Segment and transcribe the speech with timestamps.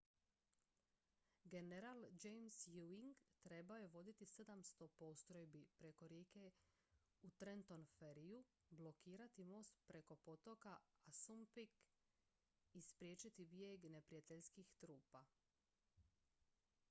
[1.53, 6.51] general james ewing trebao je voditi 700 postrojbi preko rijeke
[7.21, 11.79] u trenton ferryju blokirati most preko potoka assunpink
[12.73, 15.25] i spriječiti bijeg neprijateljskih trupa